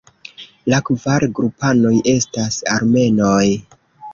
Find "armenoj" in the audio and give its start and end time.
2.79-3.47